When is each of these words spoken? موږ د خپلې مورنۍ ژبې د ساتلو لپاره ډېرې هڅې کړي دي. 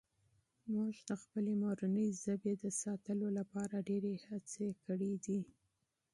موږ 0.73 0.93
د 1.09 1.11
خپلې 1.21 1.53
مورنۍ 1.63 2.07
ژبې 2.23 2.53
د 2.63 2.65
ساتلو 2.81 3.27
لپاره 3.37 3.85
ډېرې 3.89 4.13
هڅې 4.27 4.67
کړي 4.85 5.13
دي. 5.25 5.39